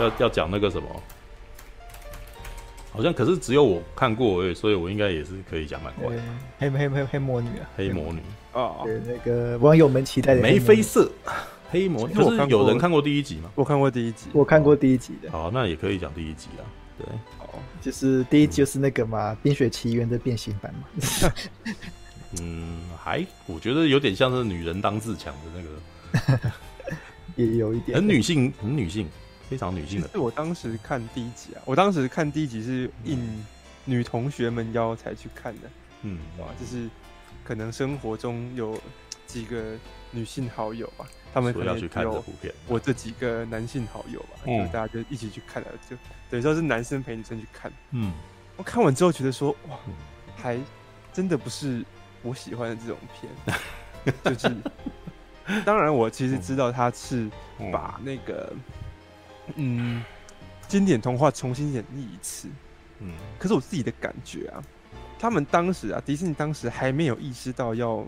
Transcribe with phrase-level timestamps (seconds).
[0.00, 0.88] 要要讲那个什么，
[2.92, 6.10] 好像可是只有我看过而已，所以我应该也是可以讲漫画。
[6.58, 8.20] 黑黑黑黑魔女啊，黑魔女
[8.52, 11.10] 哦，对那个网友们期待的眉飞色。
[11.72, 13.48] 黑魔女，可是有人看过第一集吗？
[13.54, 15.30] 我看过第一集，我看过第一集的。
[15.30, 16.66] 好，那也可以讲第一集啊。
[16.98, 17.06] 对，
[17.38, 21.32] 哦，就是第一集就是那个嘛，《冰雪奇缘》的变形版嘛。
[22.42, 26.50] 嗯，还我觉得有点像是女人当自强的那个，
[27.36, 29.08] 也有一点很女性，很女性，
[29.50, 30.08] 非常女性的。
[30.08, 33.44] 是我当时看第一集啊，我当时看第一集是应
[33.84, 35.70] 女同学们邀才去看的。
[36.02, 36.88] 嗯，哇，就是
[37.44, 38.80] 可能生活中有
[39.26, 39.76] 几个
[40.12, 41.04] 女性好友吧。
[41.32, 45.96] 他们可能要去看这部片，我这几个男性好友吧，嗯、就大家就一起去看了，就
[46.28, 47.72] 等于说是男生陪女生去看。
[47.92, 48.12] 嗯，
[48.56, 49.78] 我看完之后觉得说，哇，
[50.36, 50.58] 还
[51.12, 51.84] 真的不是
[52.22, 53.32] 我喜欢的这种片。
[54.24, 54.56] 就是，
[55.64, 57.30] 当然我其实知道他是
[57.70, 58.60] 把那个，嗯，
[60.68, 62.48] 经典童话重新演绎一次。
[63.00, 64.62] 嗯，可是我自己的感觉啊，
[65.18, 68.06] 他们当时啊，迪士尼当时还没有意识到要。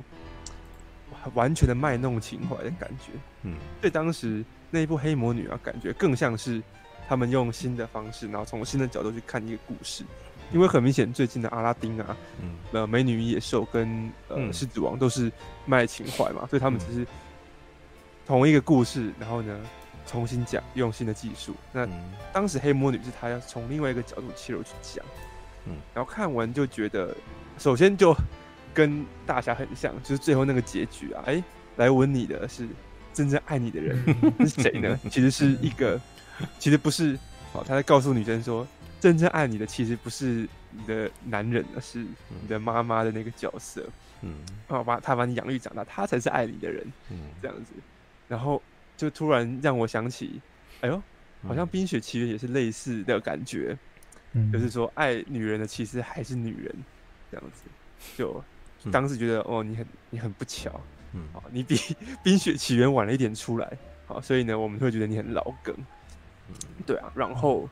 [1.35, 3.13] 完全的卖弄情怀的感觉，
[3.43, 6.61] 嗯，对，当时那一部《黑魔女》啊，感觉更像是
[7.09, 10.05] 他们用新的方式，然后从新的角度去看一个故事。
[10.53, 15.31] 因为很明显，最近的《阿拉丁》啊，嗯，呃，《美女与野兽》跟呃《狮子王》都是
[15.65, 17.07] 卖情怀嘛，所以他们只是
[18.27, 19.61] 同一个故事，然后呢
[20.07, 21.55] 重新讲，用新的技术。
[21.73, 21.89] 那
[22.33, 25.05] 当时《黑魔女》是她要从另外一个角度切入去讲，
[25.67, 27.15] 嗯，然后看完就觉得，
[27.59, 28.15] 首先就。
[28.75, 31.23] 跟大侠很像，就是最后那个结局啊！
[31.27, 31.45] 哎、欸，
[31.77, 32.67] 来吻你的是
[33.13, 33.95] 真正爱你的人
[34.49, 34.99] 是谁呢？
[35.11, 36.01] 其实是一个，
[36.59, 37.13] 其实不是。
[37.53, 38.67] 哦，他在告诉女生说，
[38.99, 43.85] 真正爱你的其实不是你的男人，而是你的妈妈的那个角色。
[44.23, 44.37] 嗯，
[44.69, 46.83] 好把他把你养育长大，他才是爱你的人。
[47.11, 47.75] 嗯，这样子，
[48.27, 48.63] 然后
[48.97, 50.41] 就突然让我想起，
[50.81, 51.03] 哎呦，
[51.47, 53.77] 好像《冰雪奇缘》也是类似的感觉。
[54.33, 56.75] 嗯，就是说爱女人的其实还是女人，
[57.31, 57.65] 这样子
[58.17, 58.43] 就。
[58.91, 60.81] 当时觉得哦，你很你很不巧，
[61.13, 61.77] 嗯，好，你比
[62.25, 65.73] 《冰雪奇缘》晚了一点出来，好，所以呢，我们会觉得你很老梗，
[66.49, 67.13] 嗯，对啊。
[67.15, 67.69] 然后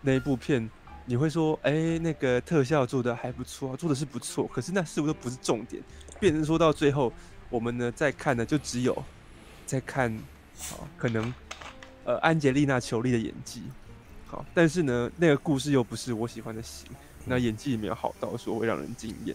[0.00, 0.66] 那一部片，
[1.04, 5.82] 你会说，哎、欸，那个特效做的还不错，做的是不错，可是那似乎都不是重点。
[6.18, 7.12] 变成说到最后，
[7.50, 9.04] 我们呢在看的就只有
[9.66, 10.18] 在看，
[10.58, 11.32] 好，可能
[12.04, 13.62] 呃安杰丽娜·裘丽的演技，
[14.26, 16.88] 好，但是呢，那个故事又不是我喜欢的型，
[17.24, 19.34] 那演技也没有好到说会让人惊艳。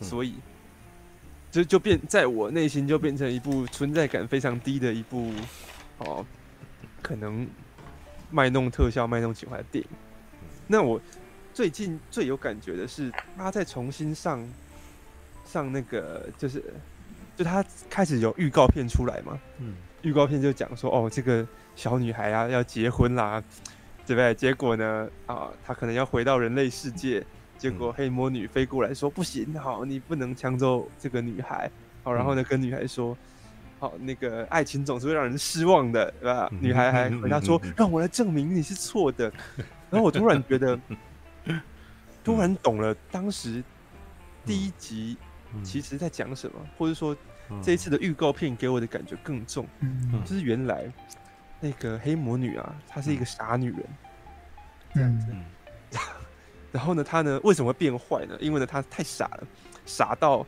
[0.00, 0.34] 所以，
[1.52, 5.32] 就就变在我内心就变成一部存在感非常低的一部，
[5.98, 6.26] 哦，
[7.00, 7.46] 可能
[8.30, 9.90] 卖弄特效、卖弄情怀的电影。
[10.66, 11.00] 那我
[11.54, 14.44] 最近最有感觉的是，他在重新上
[15.46, 16.62] 上那个，就是
[17.36, 19.74] 就他开始有预告片出来嘛，嗯，
[20.04, 21.44] 预告片就讲说，哦，这个
[21.74, 23.42] 小女孩啊要结婚啦，
[24.06, 24.34] 对不对？
[24.34, 27.26] 结果呢，啊，她可能要回到人类世界。
[27.56, 31.70] 结果黑魔女飞过来说：“不行，好，你不能抢走这个女孩。”
[32.02, 33.16] 好，然后呢，跟女孩说
[33.78, 39.32] ：“好，那个爱情总是会让人失望的，对吧？”女孩还回答说：“让我来证明你是错的。
[39.88, 40.78] ”然后我突然觉得，
[42.22, 43.62] 突然懂了当时
[44.44, 45.16] 第一集
[45.62, 47.16] 其实在讲什么，或者说
[47.62, 49.66] 这一次的预告片给我的感觉更重，
[50.24, 50.84] 就是原来
[51.60, 53.86] 那个黑魔女啊，她是一个傻女人，
[54.94, 55.26] 这样子。
[56.72, 58.36] 然后呢，她呢为什么会变坏呢？
[58.40, 59.46] 因为呢，她太傻了，
[59.86, 60.44] 傻到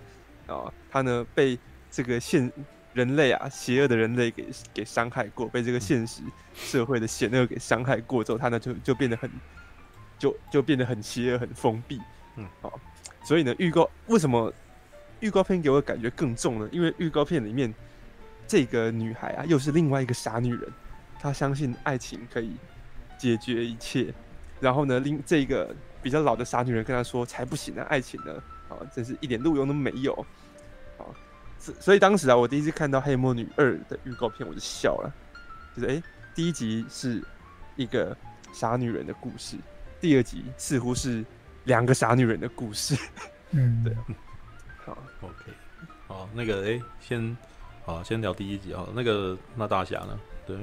[0.47, 1.59] 啊，她呢被
[1.91, 2.51] 这个现
[2.95, 6.23] 人类啊，邪恶的人类给给伤害过，被这个现实
[6.55, 9.31] 社会的险恶给伤害过之后，她呢就就变得很，
[10.19, 12.01] 就就变得很邪恶、很封闭。
[12.37, 12.73] 嗯，好，
[13.23, 14.53] 所以呢，预告为什么
[15.21, 16.69] 预告片给我的感觉更重了？
[16.72, 17.72] 因为预告片里面
[18.47, 20.72] 这个女孩啊，又是另外一个傻女人，
[21.19, 22.53] 她相信爱情可以
[23.19, 24.12] 解决一切，
[24.60, 25.75] 然后呢，另这个。
[26.03, 28.33] 比较老的傻女人跟她说：“才不行呢，爱情呢，
[28.68, 30.15] 啊，真是一点路用都没有，
[30.98, 31.03] 啊，
[31.59, 35.13] 所以当时啊，我第一次看到《黑魔女二》的预告片，我就笑了，
[35.74, 36.03] 就是哎、欸，
[36.33, 37.21] 第一集是
[37.74, 38.16] 一个
[38.53, 39.57] 傻女人的故事，
[40.01, 41.24] 第二集似乎是
[41.65, 42.97] 两个傻女人的故事，
[43.51, 43.92] 嗯，对，
[44.86, 45.53] 好，OK，
[46.06, 47.36] 好，那个哎、欸，先
[47.84, 50.18] 好，先聊第一集啊，那个那大侠呢？
[50.47, 50.56] 对，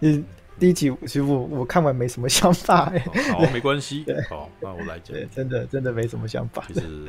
[0.00, 0.24] 嗯。”
[0.58, 2.98] 第一集其实我我看完没什么想法哎，
[3.32, 6.62] 好， 没关系，好，那我来讲，真的真的没什么想法。
[6.68, 7.06] 其实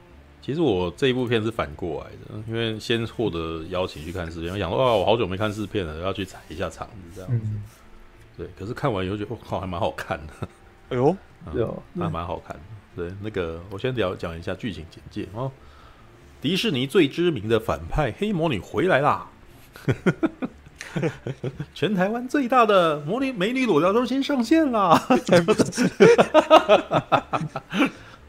[0.40, 7.46] 其实我这一部片是反过来的，因为先获得邀请去看试片，我想说啊，我好久没看试片了，要去踩一下场子这样子。
[7.50, 7.62] 嗯、
[8.38, 10.48] 对，可是看完以后觉得哇，靠，还蛮好看的。
[10.88, 11.14] 哎呦，
[11.52, 12.62] 对哦，还蛮好看的。
[12.96, 15.50] 对，那个我先聊讲一下剧情简介哦。
[16.40, 19.28] 迪士尼最知名的反派黑魔女回来啦。
[21.74, 24.96] 全台湾最大的魔女美女裸聊中心上线了，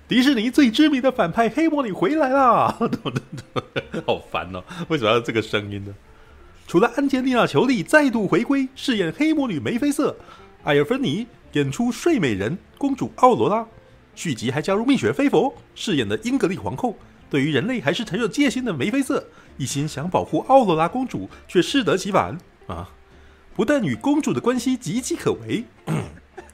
[0.08, 2.72] 迪士尼最知名的反派黑魔女回来了，
[4.08, 4.64] 好烦哦！
[4.88, 5.94] 为什么要这个声音呢？
[6.68, 10.16] 除了安洁丽娜·裘莉再度回归饰演黑魔女梅菲瑟，
[10.64, 13.68] 艾尔芬妮演出睡美人公主奥罗拉，
[14.16, 16.98] 续集还加入蜜雪菲佛饰演的英格丽皇后。
[17.30, 19.26] 对于人类还是很有戒心的梅菲瑟，
[19.58, 22.90] 一心想保护奥罗拉公主，却适得其反啊！
[23.56, 25.66] 不但与公主的关系岌岌可危，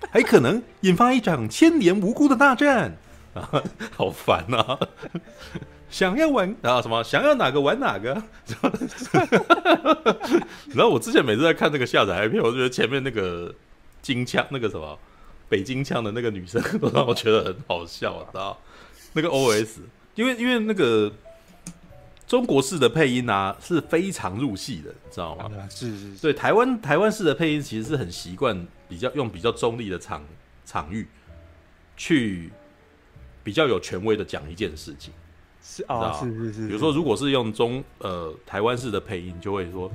[0.10, 2.98] 还可能引发一场千年无辜的大战
[3.34, 3.62] 啊！
[3.92, 4.80] 好烦啊！
[5.90, 7.04] 想要玩啊什么？
[7.04, 8.14] 想要哪个玩哪个？
[10.74, 13.54] 然后我之前每次在看那个下载 IP，我就觉得前面那个
[14.02, 14.98] 金枪那个什么
[15.52, 18.58] 北京腔的那个女生， 都让我觉得很好笑，知道
[19.12, 19.80] 那个 OS，
[20.16, 21.12] 因为因为那个
[22.26, 25.68] 中国式的配音啊是非常入戏的，知道吗？
[25.70, 30.24] 是是是，对台湾台湾式的配音其实是很习惯比较用比较中立的场
[30.66, 31.06] 场域
[31.98, 32.50] 去
[33.44, 35.14] 比较有权威的讲一件事情。
[35.62, 36.68] 是啊，是是是。
[36.70, 39.92] 比如说，如果是用中呃台湾式的配音，就会说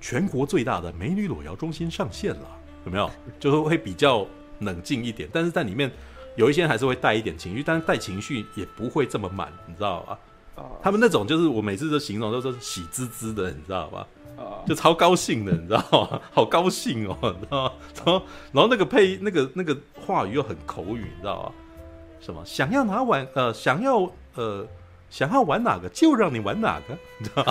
[0.00, 3.10] 全国最大的美女裸聊中心上线了，有没有？
[3.40, 4.26] 就是会比较
[4.60, 5.90] 冷静一点，但是在里面
[6.36, 10.18] 有一些人还是会带一点情绪，但是带情绪也不会这么满，你知道吧？
[10.56, 14.06] 啊，他们那种就是我每次都形容都是喜滋滋的，你知道吧？
[14.36, 16.20] 啊，就超高兴的，你知道吗？
[16.32, 17.72] 好高兴哦，你知道吗？
[17.96, 18.22] 然后
[18.52, 21.52] 然后那个配那个那个话语又很口语，你知道吗？
[22.20, 24.66] 什么想要拿碗呃想要呃。
[25.10, 27.44] 想要玩哪个就让你玩哪个，你 知道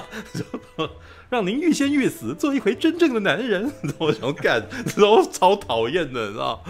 [0.78, 0.90] 吗？
[1.30, 3.72] 让您欲仙欲死，做一回真正的男人。
[3.98, 4.66] 我想干，
[4.96, 6.64] 都超讨厌的，你知道？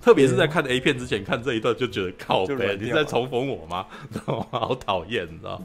[0.00, 3.86] 特别是在看 A 片之前看这一段，就觉得靠背，你在嘲讽我吗？
[4.10, 4.46] 知道吗？
[4.60, 5.60] 好讨厌，你知道？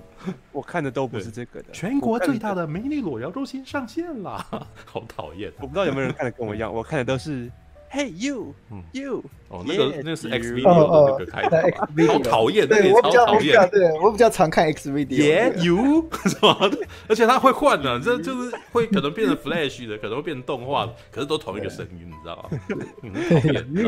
[0.52, 1.72] 我看的都不是这个的。
[1.72, 4.46] 全国最大的美女裸聊中心上线了，
[4.86, 5.54] 好讨厌。
[5.60, 7.50] 我不知道有没有人看的跟我一样，我看的都是。
[7.96, 8.54] Hey you,
[8.92, 13.70] you 哦，那个那个是 X video 的那个开头，好讨厌，那个超讨厌。
[13.70, 15.16] 对我比较常看 X video。
[15.16, 16.72] Yeah you 什么？
[17.08, 22.50] 而且它会换的，这就是会可能变成 Flash 的，可能会变成动画的，可是都同一个声音，你知道吗？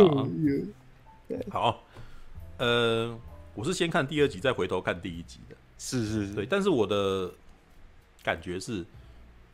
[0.15, 1.51] 讨厌啊！
[1.51, 1.83] 好，
[2.59, 3.13] 呃，
[3.55, 5.55] 我是先看第二集，再回头看第一集的。
[5.77, 7.29] 是是是，对，但是我的
[8.23, 8.85] 感觉是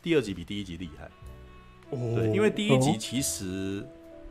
[0.03, 1.09] 第二集比第一集厉害。
[1.89, 3.83] 哦，对，因为第一集其实。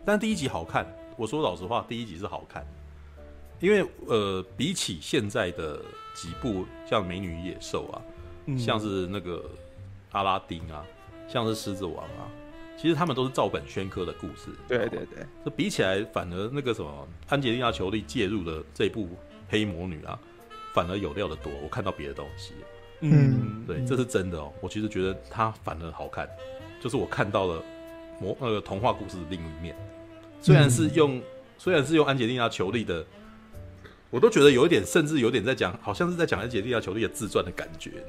[0.04, 0.84] 但第一集好看，
[1.16, 2.66] 我说老实话，第一集是好看，
[3.60, 5.80] 因为呃，比起现在的
[6.12, 8.02] 几部像《美女与野兽》啊，
[8.46, 9.44] 嗯、像是那个
[10.10, 10.84] 阿拉丁啊，
[11.28, 12.26] 像是狮子王啊，
[12.76, 14.50] 其实他们都是照本宣科的故事。
[14.66, 19.08] 对对对，这比起来，反而那个什么安吉丽娜·裘莉介入的这部
[19.48, 20.18] 黑魔女啊，
[20.74, 21.52] 反而有料的多。
[21.62, 22.54] 我看到别的东西，
[23.02, 24.52] 嗯，对，这是真的哦。
[24.60, 26.28] 我其实觉得它反而好看，
[26.80, 27.62] 就是我看到了
[28.22, 29.74] 魔那个童话故事的另一面。
[30.40, 31.22] 虽然是用，嗯、
[31.58, 33.04] 虽然是用安吉丽娜·裘丽的，
[34.10, 38.04] 我都觉得有一点，甚至有点在讲，好像是在讲安吉丽娜·裘丽的自传的感觉？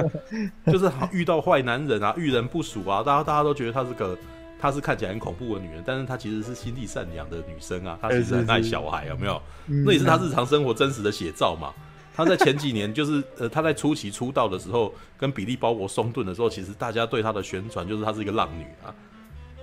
[0.72, 4.16] 就是好遇到坏男人啊，遇人不淑啊，大家大家都觉得她是个，
[4.58, 9.42] 她是看起来很恐怖的女人，但是她其实是心地善良的女生啊，她其实很爱小孩，有没有？
[9.66, 11.72] 那也是她日常生活真实的写照嘛。
[12.14, 18.92] 她在前几年，就是呃，她在初期出道的时候，跟比利·鲍勃松顿的时候，其实大家对她的宣传就是她是一个浪女啊。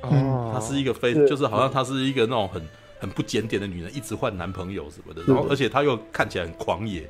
[0.10, 2.62] 哦，她是一个非，就是好像她是一个那种很
[3.00, 5.22] 很不检点的女人，一直换男朋友什么的。
[5.28, 7.10] 然后，而且她又看起来很狂野。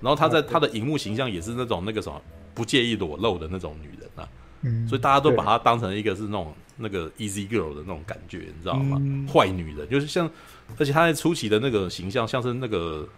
[0.00, 2.20] 然后她在她的荧幕形象也是那种那个什么
[2.54, 4.28] 不介意裸露的那种女人啊。
[4.62, 9.00] 嗯，所以大家都把她当成一个是那种那个 easy girl 的那种感觉，你知道吗？
[9.32, 10.30] 坏女人就是像，
[10.78, 13.08] 而且她在初期的那个形象，像是那个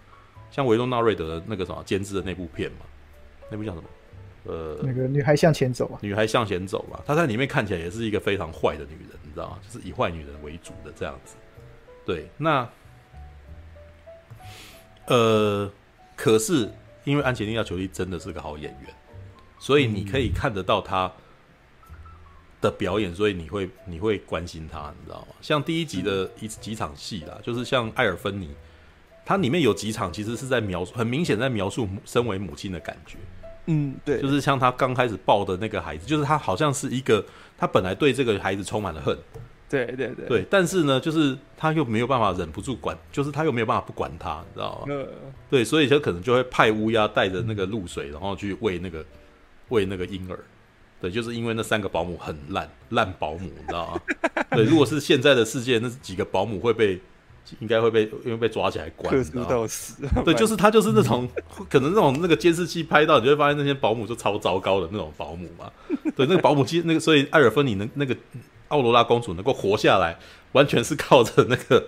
[0.51, 2.87] 像维诺纳瑞德那个什么监制的那部片嘛，
[3.51, 3.85] 那部叫什么？
[4.45, 9.59] 呃，那个女孩向前走啊，女孩向前走嘛，她在里面看起来也是一个非常坏的女人，你知道吗？
[9.63, 11.37] 就是以坏女人为主的这样子。
[12.05, 12.69] 对，那
[15.07, 15.71] 呃，
[16.17, 16.69] 可是
[17.05, 18.95] 因为安吉丽娜·裘莉真的是个好演员，
[19.61, 21.13] 所以你可以看得到她
[22.61, 25.35] 的表演，所以你会你会关心她，你知道吗？
[25.41, 28.53] 像第一集的一几场戏啦，就是像艾尔芬妮，
[29.25, 33.17] 她里面有几场其实是在描述，很明显在描述身为母亲的感觉。
[33.67, 37.25] 嗯，对，就是像他刚开始抱的那个孩子，就是他好像是一个，
[37.57, 39.17] 他本来对这个孩子充满了恨，
[39.71, 44.95] 对对对，对，但是呢，就是他又没有办法忍不住管，就是他又没有办法不管他，你知道吗？
[45.49, 49.05] 对，所以就可能就会派乌鸦带着那个露水，然后去喂那个
[49.69, 50.39] 喂那个婴儿，
[51.01, 54.01] 对，就是因为那三个保姆很烂烂保姆，你知道吗？
[54.51, 57.01] 对，如果是现在的世界，那几个保姆会被。
[57.61, 59.13] 应该会被因为被抓起来关。
[60.25, 61.29] 对，就是他，就是那种
[61.69, 65.71] 可能那种那个监视器拍到，你就会发现那些保姆就超糟糕的那种保姆嘛。
[66.17, 68.17] 对，那个保姆其实，那个所以艾尔芬妮能那个
[68.69, 70.19] 奥罗拉公主能够活下来，
[70.53, 71.85] 完全是靠着那个，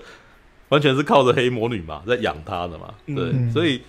[0.68, 2.94] 完全是靠着黑魔女嘛，在养她的嘛。
[3.06, 3.80] 对，嗯、所以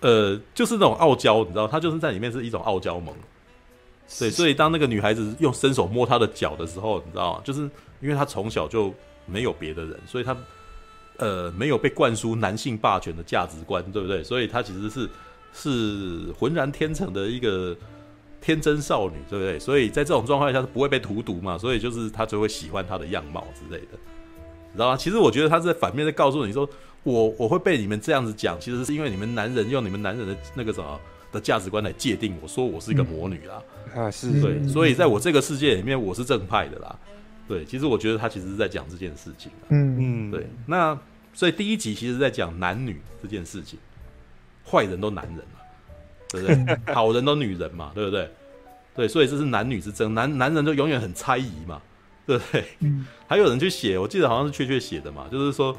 [0.00, 3.14] 呃，就是那种傲娇，你知道，她就是在里面是一种傲娇萌。
[4.18, 7.40] 对，所以当那个女孩子用伸手摸她的脚的时候，你知道吗？
[7.44, 7.60] 就是
[8.00, 8.92] 因为她从小就
[9.26, 10.36] 没有别的人，所以她
[11.20, 14.24] 呃没有被灌输男性霸权的价值观，对不对？
[14.24, 15.08] 所以她其实是
[15.52, 17.76] 是浑然天成的一个
[18.40, 19.58] 天真少女，对不对？
[19.58, 23.98] 所以在这种状况下是不会被荼毒嘛，所以就是她就会喜欢她的样貌之类的，
[24.72, 24.96] 知道吗？
[24.96, 26.68] 其实我觉得她在反面在告诉你说，
[27.02, 30.98] 我我会被你们这样子讲，其实是因为你们男人用你们男人的那个什么。
[31.32, 33.62] 的价值观来界定我，说我是一个魔女啦，
[33.94, 36.98] 啊是，对，所以在我这个世界里面，我是正派的啦，
[37.46, 40.98] 对，其实我觉得他其实是在讲这件事情，嗯嗯，对，那
[41.32, 43.78] 所以第一集其实在讲男女这件事情，
[44.64, 45.60] 坏人都男人嘛，
[46.28, 46.94] 对不对？
[46.94, 48.30] 好人都女人嘛，对不对？
[48.94, 51.80] 对，所以这是男女之争，男男人就永远很猜疑嘛，
[52.26, 52.64] 对不对？
[52.80, 55.76] 嗯，还有人去写，我记得好像是雀雀写的嘛，就是说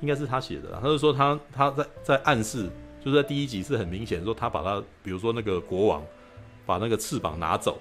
[0.00, 2.70] 应该是他写的啦，他就说他他在在暗示。
[3.04, 6.02] 就是在第一集是很明显说他把他，比如说那个国王
[6.64, 7.78] 把那个翅膀拿走，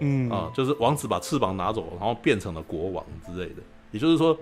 [0.00, 3.60] 嗯啊，就是王子把翅膀拿走，然后变成了国王之类的。
[3.90, 4.34] 也就是说，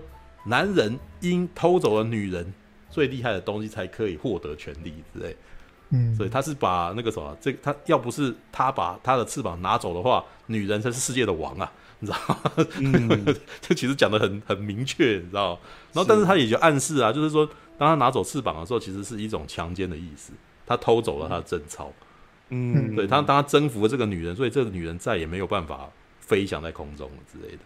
[0.45, 2.53] 男人因偷走了女人
[2.89, 5.35] 最厉害的东西才可以获得权利之类。
[5.89, 12.41] 嗯，所以他是把那个什么，这他要不是他把他的翅膀拿走的话，女人才是世界的王啊， 你知道吗？
[12.79, 15.59] 嗯， 这其实讲的很很明确，你知道？
[15.93, 17.49] 然后，但是他也就暗示啊，就是说。
[17.75, 20.31] 当他拿走翅膀的时候，其实是一种强奸的意思。
[20.63, 21.91] 他偷走了他的贞操，
[22.49, 27.59] 嗯，对他，当他征服了这个女人，所以这个女人再也没有办法飞翔在空中了之类的。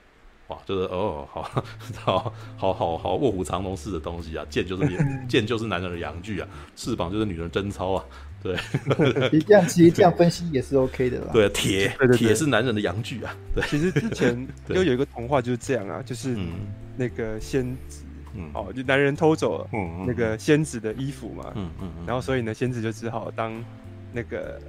[0.48, 1.42] 哇，就是哦，好
[1.96, 4.46] 好好好好卧虎藏龙式的东西啊！
[4.50, 4.88] 剑就是
[5.27, 8.06] 剑就是男人的阳具啊，翅膀就是女人贞操啊。
[8.42, 8.56] 对，
[9.34, 11.30] 你这样其实这样分析也是 OK 的啦。
[11.34, 13.36] 对，铁铁是男人的阳具啊。
[13.54, 16.38] 对，其实之前 又有一个童话就是这样啊，就是
[16.96, 18.04] 那个仙子。
[18.36, 19.68] 嗯，哦，就男人偷走了
[20.06, 23.51] 那个仙子的衣服嘛，嗯嗯，然后所以呢，仙子就只好当
[24.13, 24.62] 那个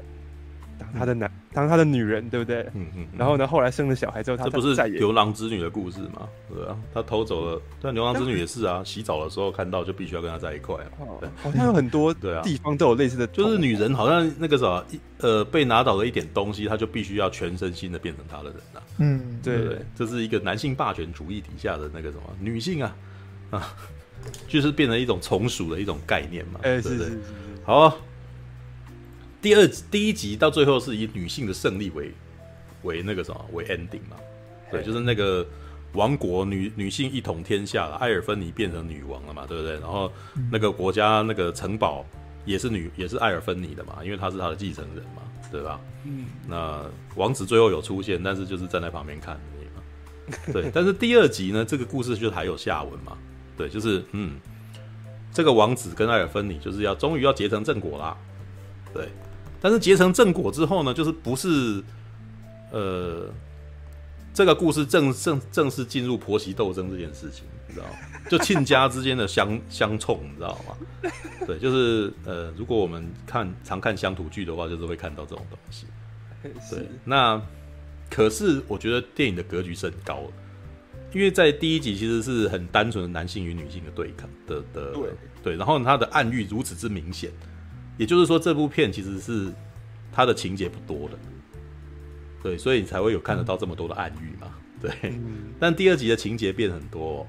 [0.79, 2.63] 当他的男，当他的女人，对不对？
[2.75, 3.07] 嗯嗯。
[3.17, 6.29] 然后呢，后来生了小孩之后，他这不是牛郎织女的故事吗？
[6.49, 10.91] 对啊，他偷走了，但牛郎织女也是啊， 洗澡的时候看到就必须要跟他在一块啊。
[11.01, 18.81] 哦，好像有很多 对啊地方都有类似的，就是女人好像那个啥一呃被拿到了一点东西，她就必须要全身心的变成他的人呐。
[18.99, 22.97] 嗯，对对，这是一个男性霸权主义底下的那个什么女性啊。
[23.51, 23.75] 啊，
[24.47, 27.09] 就是变成一种从属的一种概念嘛，欸、对不对？
[27.65, 27.97] 好、啊，
[29.41, 32.13] 第二第一集到最后是以女性的胜利为
[32.83, 34.17] 为那个什么为 ending 嘛，
[34.71, 35.47] 对，就是那个
[35.93, 39.75] 王国女女性一统天下了，艾尔芬妮变成女王了嘛，对不对？
[39.75, 40.13] 然后
[40.51, 42.05] 那个国家那个城堡
[42.45, 45.81] 也是女也是艾尔芬妮的嘛，因为她是她的继承人嘛，对吧？
[46.05, 46.85] 嗯，那
[47.17, 50.71] 王子最后有出现，但是就是站在旁边看而已嘛， 对。
[50.73, 53.17] 但是第二集呢，这个故事就还有下文嘛。
[53.57, 54.39] 对，就是嗯，
[55.33, 58.17] 这个王子跟艾尔芬妮就是要终于要结成正果啦。
[58.95, 59.09] 对，
[59.61, 61.83] 但是结成正果之后呢，就是不是
[62.71, 63.29] 呃，
[64.33, 67.93] 这个故事正正正式进入婆媳斗争这件事情，你知道吗？
[68.29, 71.11] 就亲家之间的相 相冲，你知道吗？
[71.47, 75.87] 对，就是呃，如果我们看常看乡土剧的话，就是会看到这种东西。
[76.71, 77.41] 对，那
[78.11, 80.33] 可是我觉得电影的格局是很高的。
[81.15, 85.11] 因为在第一集其实是很单纯的男性与女性的对抗的的对
[85.43, 87.31] 对，然后他的暗喻如此之明显，
[87.99, 89.53] 也就是说这部片其实是
[90.11, 91.19] 它的情节不多的，
[92.43, 94.91] 对，所以你才会有看得到这么多的暗喻嘛，对。
[95.61, 97.27] 但第二集的情节变很多，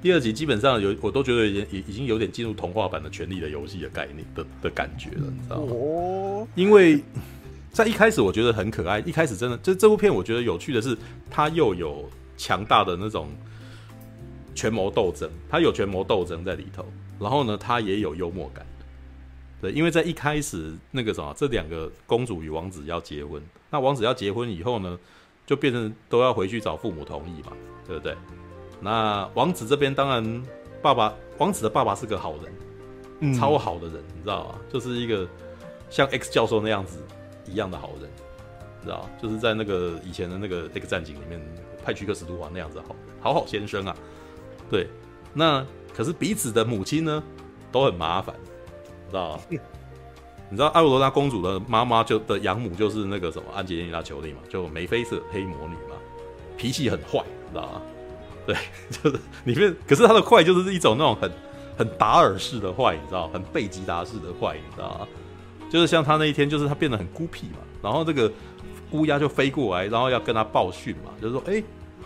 [0.00, 5.72] 第二集基本上有我都觉得已已已经有点进入童话版的《权力的游戏》的概念的的感觉了，你知道吗？
[5.72, 7.02] 哦，因为
[7.70, 10.96] 在一开始我觉得很可爱，一开始真的就这部片我觉得有趣的是，
[11.28, 12.08] 它又有。
[12.38, 13.30] 强大的那种
[14.54, 16.84] 权谋斗争，它有权谋斗争在里头，
[17.18, 18.66] 然后呢，它也有幽默感。
[19.60, 24.98] 对，因为在一开始那个什么，这两个公主与王子要结婚，那王子要结婚以后呢，
[25.46, 27.52] 就变成都要回去找父母同意嘛，
[27.86, 28.16] 对不对？
[28.80, 30.42] 那王子这边当然，
[30.82, 32.52] 爸爸王子的爸爸是个好人，
[33.20, 34.54] 嗯，超好的人，你知道吗？
[34.72, 35.28] 就是一个
[35.90, 36.98] 像 X 教授那样子
[37.46, 38.10] 一样的好人，
[38.80, 41.40] 你知道，就是在那个以前的那个那个战警里面。
[41.84, 43.96] 派屈克·史都华那样子好，好好先生啊，
[44.68, 44.88] 对，
[45.32, 47.22] 那可是彼此的母亲呢
[47.70, 48.34] 都很麻烦，
[49.10, 49.42] 知道吗？
[50.48, 55.96] 你知道艾罗拉公主的妈妈就的养母就是那个什么安吉丽娜·裘莉嘛，就眉飞色黑魔女嘛，
[56.56, 57.82] 脾气很坏，知道吗？
[58.46, 58.56] 对，
[58.90, 61.30] 就是里面，可是她的坏就是一种那种很
[61.78, 65.08] 很达尔式的坏，你知道，很贝吉达式的坏，你知道吗？
[65.70, 68.30] 就是像她那一天，就是她变得很孤僻嘛，然后这个。
[68.92, 71.64] 乌鸦就飞过来，然后要跟她报讯嘛，就是说，哎、欸，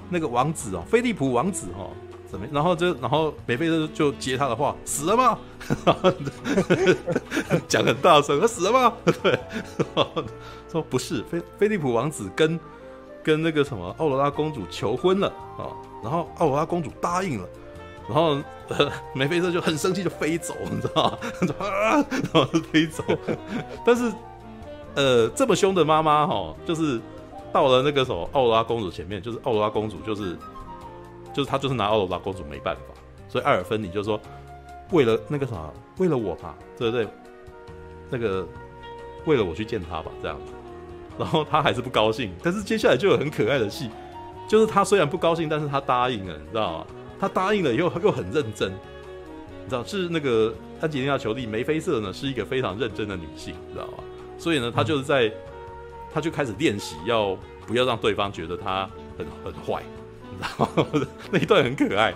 [0.09, 1.91] 那个王子哦，菲利普王子哦，
[2.31, 2.47] 怎么？
[2.53, 5.39] 然后就然后梅菲瑟就接他的话，死了吗？
[7.69, 8.93] 讲很大声，他死了吗？
[9.23, 9.39] 对，
[10.71, 12.59] 说不是，菲菲利普王子跟
[13.23, 15.69] 跟那个什么奥罗拉公主求婚了啊，
[16.03, 17.49] 然后奥罗拉公主答应了。
[18.09, 18.39] 然后，
[19.15, 21.19] 梅菲特就很生气，就飞走，你知道吗？
[21.65, 23.05] 啊，然后就飞走。
[23.87, 24.13] 但是，
[24.97, 27.01] 呃，这么凶的妈妈哈，就是
[27.53, 30.37] 到了那个什么奥罗拉公主前面，就是奥罗拉公主，就是
[31.33, 32.95] 就是他就是拿奥罗拉公主没办法，
[33.29, 34.21] 所以艾尔芬妮就说，
[34.93, 37.07] 为了那个什么，为了我吧，对不对？
[38.11, 38.47] 那个
[39.27, 40.53] 为了我去见她吧，这样子。
[41.19, 43.91] 然后他还是不高兴，但是接下来就有很可爱的戏，
[44.49, 46.87] 就是他虽然不高兴，但是他答应了，你知道吗？
[47.21, 53.99] 他答应了又又很认真，你知道是那个安吉丽娜·裘丽梅菲瑟呢，是一个非常认真的女性，你知道吗？
[54.39, 55.31] 所以呢，他就是在，
[56.11, 59.83] 他就开始练习要不要让对方觉得他很很坏，
[60.31, 61.07] 你知道吗？
[61.31, 62.15] 那一段很可爱，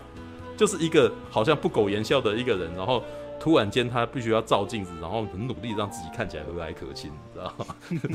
[0.56, 3.02] 就是一个好像不苟言笑的一个人，然后
[3.40, 7.74] 突然间他必须要照镜子，然后很努力让自己看起来和蔼可亲，你知道吗？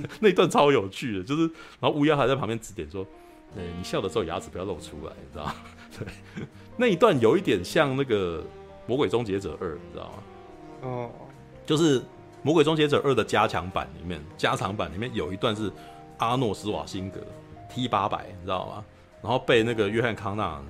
[0.20, 1.44] 那一段超有趣的，就是
[1.80, 3.06] 然后乌鸦还在旁边指点说
[3.56, 5.54] ：“呃，你笑的时候牙齿不要露出来，你知道吗？”
[5.98, 6.08] 对。
[6.78, 8.42] 那一段有一点像那个
[8.88, 10.24] 《魔鬼终结者二》，你知道吗？
[10.82, 11.10] 哦，
[11.66, 12.00] 就是
[12.42, 15.70] 《魔鬼终结者二》的加强版里面，加长版里面有一段是
[16.20, 17.20] 阿诺斯瓦辛格
[17.70, 18.86] T 八百，你知道吗？
[19.22, 20.62] 然后被那个约翰康纳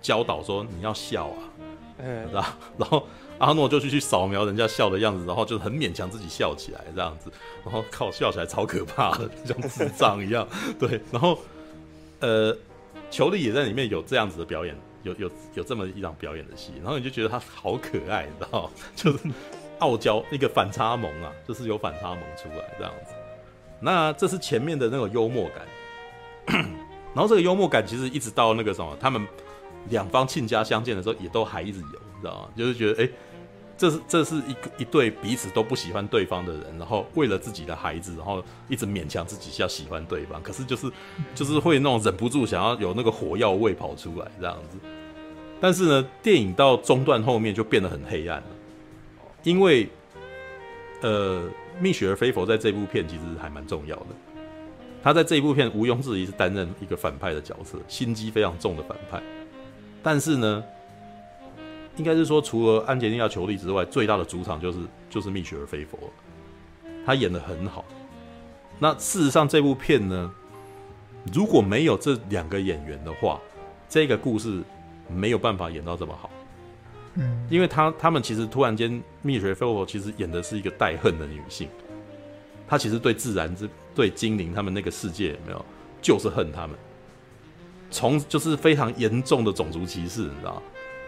[0.00, 1.38] 教导说你要笑啊，
[1.98, 2.44] 你知道？
[2.78, 3.06] 然后
[3.38, 7.30] 阿诺就去去扫描人家笑的样子，然后就很勉强自己笑起来这样子，
[7.64, 10.46] 然后靠笑起来超可怕的，像智障一样。
[10.78, 11.38] 对，然后
[12.20, 12.56] 呃，
[13.10, 14.76] 裘莉也在里面有这样子的表演。
[15.02, 18.68] 有有有这么一场表演的戏，然后你就觉得他好可爱，你知道？
[18.96, 19.18] 就是
[19.78, 23.14] 傲娇一个反差萌啊，就是有反差萌出来这样子。
[23.78, 26.66] 那这是前面的那种幽默感，
[27.16, 29.26] 然后这个幽默感其实一直到那个什么，他们
[29.88, 32.48] 两方亲家相见的时候，也都还一直有，你知道吗？
[32.54, 33.08] 就是觉得哎、
[33.78, 40.92] 这是这是一一对彼此都不喜欢对方的人，然后为了自己的孩子，然后一直勉强自己要喜欢对方，可是就是
[41.34, 44.76] 就是会那种忍不住想要有那个火药味跑出来这样子。
[45.58, 48.46] 但是呢，电影到中段后面就变得很黑暗了，
[49.42, 49.88] 因为，
[51.00, 51.48] 呃，
[51.80, 54.06] 蜜雪儿菲佛在这部片其实还蛮重要的，
[55.02, 59.22] 他在这一部片毋庸置疑是担任一个反派的角色，心机非常重的反派。
[60.02, 60.64] 但是呢，
[61.96, 64.78] 应该是说除了安杰丽娜·裘莉之外，最大的主场就是
[65.08, 65.98] 就是蜜雪儿菲佛，
[67.04, 67.84] 他演的很好。
[68.78, 70.32] 那事实上这部片呢，
[71.32, 73.40] 如果没有这两个演员的话，
[73.88, 74.62] 这个故事。
[75.08, 76.28] 没有办法演到这么好，
[77.14, 81.68] 嗯，因为他他们其实突然间，蜜雪儿菲佛其实演的是一个带恨的女性，
[82.66, 85.64] 他其实对自然之对精灵他们那个世界没有，
[86.00, 86.76] 就是恨他们，
[87.90, 90.62] 从就是非常严重的种族歧视，你知道，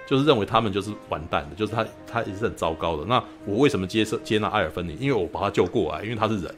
[0.07, 3.05] 就是认为他们就是完蛋的，就是他他也是很糟糕的。
[3.05, 4.97] 那我为什么接受接纳艾尔芬尼？
[5.01, 6.55] 因为我把他救过来，因为他是人，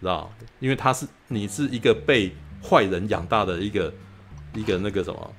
[0.00, 0.32] 知道？
[0.58, 3.92] 因为他是你是一个被坏人养大的一个
[4.54, 5.34] 一个那个什么。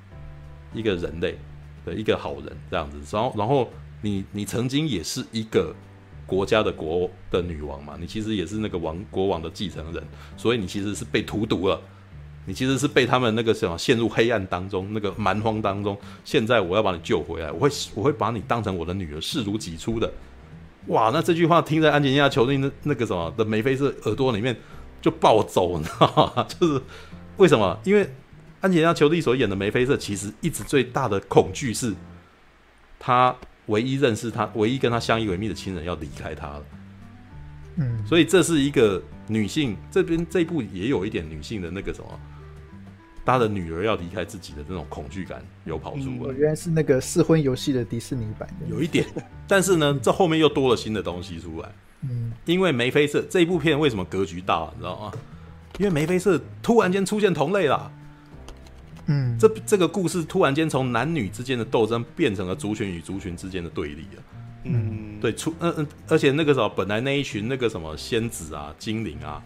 [0.74, 1.38] 一个人类
[1.86, 3.70] 的一个好人这样子，然后然后
[4.02, 5.76] 你你曾经也是一个
[6.32, 10.02] 国家的国的女王嘛，你其实也是那个王国王的继承人，
[10.38, 11.78] 所以你其实是被荼毒了，
[12.46, 15.98] 你其实是被他们那个什么陷入黑暗当中，那个蛮荒当中。
[16.24, 20.10] 现在我要把你救回来，我会我会把你当成我的女儿，视如己出的。
[20.88, 24.56] 哇，那这句话听在安洁莉娜·裘莉那那个什么的梅菲瑟耳朵里面
[25.02, 26.46] 就暴走，你知道吗？
[26.48, 26.82] 就是
[27.36, 27.78] 为什么？
[27.84, 28.10] 因为。
[28.62, 31.92] 安洁莉娜·裘莉所演的梅菲瑟，其实一直最大的恐惧是，
[33.00, 33.36] 他
[33.72, 36.64] 唯一认识他、唯一跟他相依为命的亲人要离开他了。
[37.78, 42.08] 嗯，所以这是一个女性这边这一部也有一点女性的那个什么，
[43.26, 46.18] 她的女儿要离开自己的那种恐惧感有跑出来。
[46.20, 49.06] 我原来是那个试婚游戏的迪士尼版的，有一点。
[49.48, 51.70] 但是呢，这后面又多了新的东西出来。
[52.02, 55.12] 嗯，因为梅菲瑟这一部片为什么格局大，你知道吗？
[55.80, 57.92] 因为梅菲瑟突然间出现同类了。
[59.08, 64.24] 嗯，这这个故事突然间从男女之间的斗争变成了族群与族群之间的对立了。
[64.64, 69.42] 嗯，对，出嗯嗯，而且那个时候本来那一群那个什么仙子啊、精灵啊，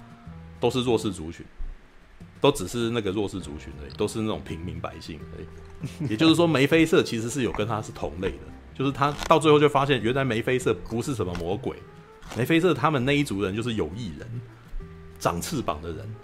[0.59, 1.45] 都是弱势族群，
[2.41, 5.47] 都只是那个弱势族群而已，都是那种平民百姓而已。
[6.11, 8.37] 也就是说，梅菲瑟其实是有跟他是同类的，
[8.73, 11.77] 就是他到最后就发现，原来梅菲瑟不是什么魔鬼，
[12.37, 14.27] 梅菲瑟他们那一族人就是有翼人，
[15.17, 16.15] 长翅膀的人。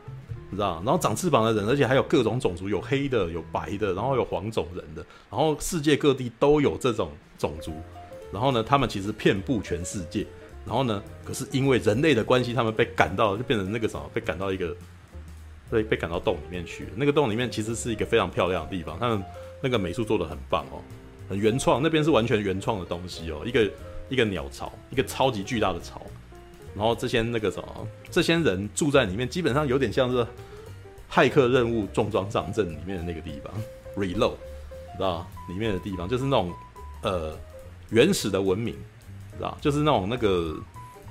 [0.52, 7.72] 你知道，然后长翅膀的人，而且还有各种种族，有黑的，有白的，然后有黄种人的，然后世界各地都有这种种族。
[8.34, 10.28] 然后呢，他们其实遍布全世界。
[10.66, 14.76] 然后呢，可是因为人类的关系，他们被赶到，就变成那个什么，被赶到一个
[15.70, 16.88] 被被赶到洞里面去。
[16.98, 19.24] 那个洞里面其实是一个非常漂亮的地方，他们
[19.62, 20.84] 那个美术做的很棒哦，
[21.30, 21.82] 很原创。
[21.82, 23.72] 那边是完全原创的东西哦，一个
[24.10, 26.02] 一个鸟巢，一个超级巨大的巢。
[26.76, 30.26] 然后这些那个什么，这些人住在里面，基本上有点像是
[31.12, 33.54] 骇客任务重装上阵里面的那个地方
[33.96, 34.36] ，Reload，
[34.92, 36.54] 你知道里面的地方就是那种
[37.04, 37.38] 呃
[37.90, 38.74] 原始的文明，
[39.38, 40.56] 知道就是那种那个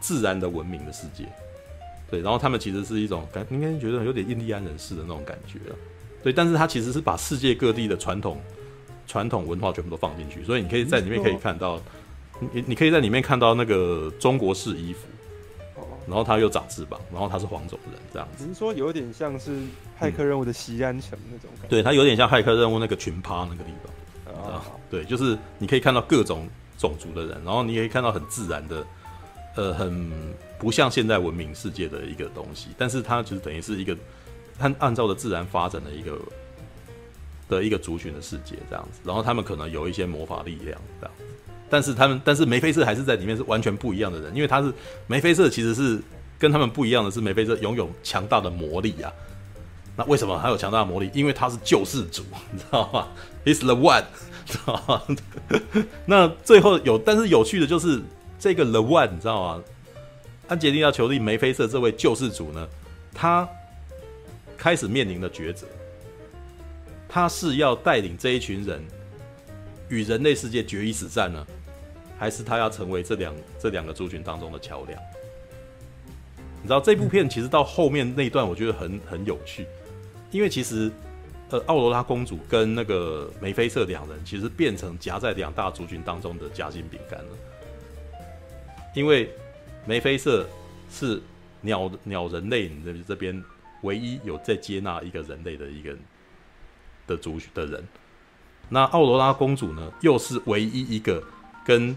[0.00, 1.26] 自然的文明的世界。
[2.10, 5.76] 对，然后他们其实是一种感，应该觉得有点印第安人士的那种感觉了。
[6.22, 8.40] 对，但是他其实是把世界各地的传统
[9.06, 11.80] 传统文化全部都放进去，所以你可以在里面可以看到，
[12.40, 15.06] 你你可以在里面看到那个中国式衣服。
[16.06, 18.44] 然后他又长翅膀，然后他是黄种人这样子。
[18.44, 19.50] 只是说有点像是
[20.00, 21.68] 骇客任务的西安城那种感觉。
[21.68, 23.92] 对，他有点像骇客任务那个群趴那个地方。
[24.34, 28.86] 啊、哦，对，就是你可以看到各种种族的人，然后你可以看到很自然的，
[29.54, 30.10] 呃，很
[30.58, 33.94] 不像现代文明世界的一个东西，但是它就是等于是一个
[34.58, 36.18] 按按照的自然发展的一个
[37.48, 39.00] 的一个族群的世界这样子。
[39.04, 41.14] 然后他们可能有一些魔法力量这样。
[41.70, 44.72] 但是他们，但是梅菲瑟还是在里面是完全不一样的人，因为他是
[45.06, 45.98] 梅菲瑟，其实是
[46.38, 49.12] 跟他们不一样的是，梅菲瑟拥有强大的魔力啊。
[49.96, 51.08] 那为什么他有强大的魔力？
[51.14, 53.08] 因为他是救世主， 你知道吗
[53.44, 54.04] ？He's the one，
[54.46, 55.02] 知道吗？
[56.06, 58.00] 那最后有，但是有趣的就是
[58.38, 59.62] 这个 The One，你知道吗？
[60.48, 62.66] 安杰丽娜·裘丽梅菲瑟这位救世主呢，
[63.14, 63.48] 他
[64.56, 65.66] 开始面临的抉择，
[67.08, 68.82] 他是要带领这一群人
[69.88, 71.46] 与人类世界决一死战呢？
[72.20, 75.02] 还是他要成为这两这两个族群当中的桥梁？
[76.60, 79.66] 你知道这部片其实到后面那一段，我觉得很很有趣，
[80.30, 80.92] 因为其实
[81.48, 87.30] 呃，奥罗拉公主跟那个梅菲瑟两人其实变成夹在两大族群当中的夹心饼干了。
[88.94, 89.32] 因为
[89.86, 90.46] 梅菲瑟
[90.90, 91.22] 是
[91.62, 93.42] 鸟鸟人类这这边
[93.80, 95.96] 唯一有在接纳一个人类的一个
[97.06, 97.82] 的族群的人，
[98.68, 101.24] 那奥罗拉公主呢，又是唯一一个
[101.64, 101.96] 跟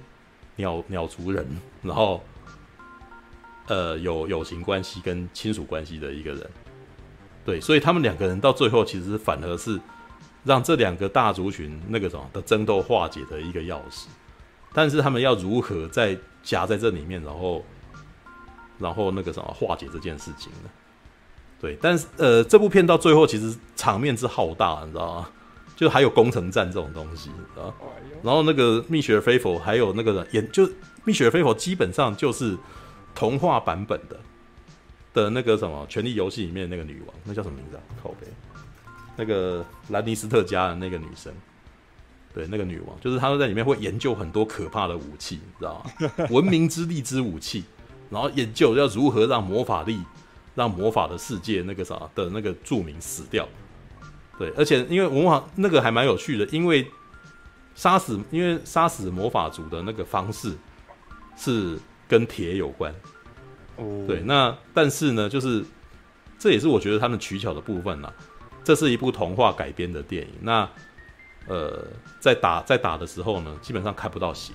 [0.56, 1.46] 鸟鸟族人，
[1.82, 2.24] 然后，
[3.68, 6.50] 呃，有友情关系跟亲属关系的一个人，
[7.46, 9.80] 对，所以他们两个人到最后其实反而是
[10.44, 14.06] 让这两个大族群那个什么的争斗化解的一个钥匙。
[14.74, 17.64] 但是他们要如何在夹在这里面，然后，
[18.80, 20.70] 然后那个什么化解这件事情呢？
[21.62, 25.30] 对，但是呃，这部片到最后其实场面之浩大，你知道吗？
[25.84, 27.68] 就还有攻城战这种东西啊，
[28.24, 30.68] 然后那个蜜雪儿菲佛还有那个人演，就
[31.04, 32.58] 蜜雪儿菲佛基本上就是
[33.14, 34.18] 童话版本的
[35.14, 37.84] 的那个什么《权力游戏》里面那个女王，那叫什么名字啊？
[38.02, 38.28] 靠北，
[39.18, 41.34] 那个兰尼斯特家的那个女生，
[42.34, 46.28] 对，那个女王就是她在里面会研究很多可怕的武器，你知道吗？
[46.30, 47.66] 文明之力之武器，
[48.10, 50.00] 然后研究要如何让魔法力，
[50.56, 53.46] 让魔法的世界那个啥的那个著名死掉。
[54.38, 56.90] 对，而且因为文化那个还蛮有趣的，因为
[57.76, 60.54] 杀死，因为杀死魔法族的那个方式
[61.38, 62.94] 是跟铁有关。
[63.76, 65.64] 哦，对，那但是呢，就是
[66.40, 68.12] 这也是我觉得他们取巧的部分啦。
[68.64, 70.68] 这是一部童话改编的电影，那
[71.48, 71.86] 呃，
[72.20, 74.54] 在打在打的时候呢，基本上看不到血，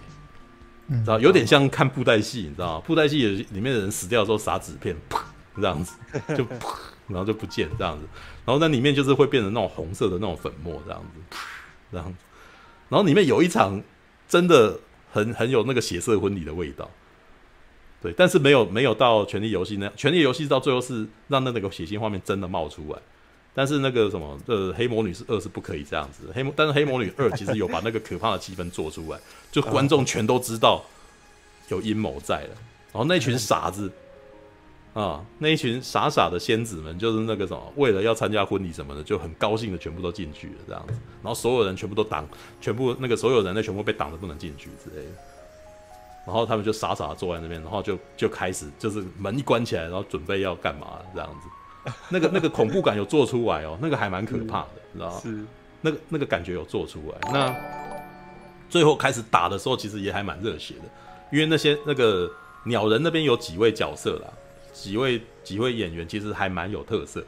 [0.88, 2.82] 嗯，知道有点像看布袋戏，你知道吗？
[2.86, 5.22] 布袋戏里面的人死掉之后撒纸片，啪，
[5.56, 5.94] 这样子
[6.36, 6.76] 就 啪。
[7.08, 8.06] 然后就不见这样子，
[8.48, 11.36] 然后那里面就是会变成那种红色的那种粉末这样子，
[11.92, 12.16] 这样，
[12.88, 13.82] 然后里面有一场
[14.26, 14.80] 真的
[15.12, 16.90] 很很有那个血色婚礼的味道，
[18.00, 22.98] 对，但是没有没有到权力游戏那样，权力游戏到最后是让那那个血腥画面真的冒出来，
[23.52, 29.20] 但是那个什么呃黑魔女是二是不可以这样子，黑魔但是黑魔女二其实有把那个可怕的气氛做出来，
[29.52, 30.82] 就观众全都知道
[31.68, 32.54] 有阴谋在了，
[32.92, 33.92] 然后那群傻子。
[35.00, 42.26] 啊，那一群傻傻的仙子们，就是那个什么，为了要参加婚礼什么的，就很高兴的全部都进去了这样子，然后所有人全部都挡，
[42.60, 45.12] 全部那个所有人类全部被挡着不能进去之类的，
[46.26, 55.20] 然后他们就傻傻的坐在那边，然后就就开始就是门一关起来，然后准备要干嘛这样子，那个那个恐怖感有做出来哦，那个还蛮可怕的，你知道吗？
[55.22, 55.44] 是，
[55.80, 57.32] 那个那个感觉有做出来。
[57.32, 57.54] 那
[58.68, 60.90] 最后开始打的时候，其实也还蛮热血的，
[61.30, 62.28] 因为那些那个
[62.64, 64.32] 鸟人那边有几位角色啦。
[64.80, 67.24] 几位几位演员其实还蛮有特色，